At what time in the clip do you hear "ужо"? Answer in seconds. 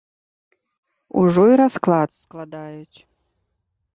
1.23-1.43